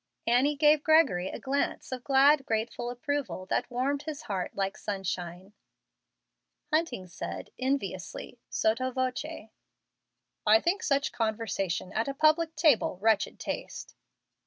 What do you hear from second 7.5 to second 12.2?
enviously, sotto voce, "I think such conversation at a